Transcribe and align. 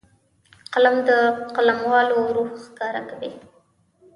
قلم 0.73 0.95
د 1.09 1.09
قلموالو 1.55 2.17
روح 2.35 2.49
ښکاره 2.63 3.01
کوي 3.09 3.31